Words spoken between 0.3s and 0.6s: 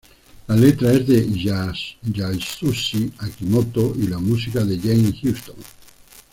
La